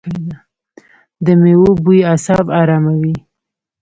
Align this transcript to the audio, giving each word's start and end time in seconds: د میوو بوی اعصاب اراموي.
د 1.25 1.27
میوو 1.41 1.71
بوی 1.83 1.99
اعصاب 2.11 2.45
اراموي. 2.59 3.15